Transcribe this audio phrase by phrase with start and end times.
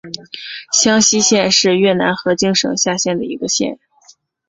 [0.73, 3.77] 香溪县是越南河静省下辖的一县。